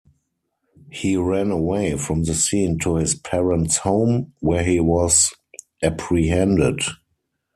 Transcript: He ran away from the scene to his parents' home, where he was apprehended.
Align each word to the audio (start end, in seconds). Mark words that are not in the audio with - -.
He 0.89 1.15
ran 1.15 1.51
away 1.51 1.95
from 1.95 2.23
the 2.23 2.33
scene 2.33 2.79
to 2.79 2.95
his 2.95 3.13
parents' 3.13 3.77
home, 3.77 4.33
where 4.39 4.63
he 4.63 4.79
was 4.79 5.31
apprehended. 5.83 6.79